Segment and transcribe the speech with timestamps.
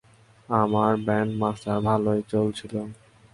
[0.49, 2.81] আমার bandmaster ভালোই চলছিলো।